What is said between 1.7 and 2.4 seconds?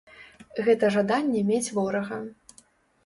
ворага.